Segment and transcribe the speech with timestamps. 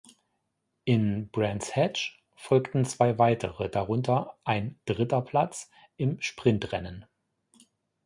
[0.83, 7.05] In Brands Hatch folgten zwei weitere, darunter ein dritter Platz im Sprintrennen.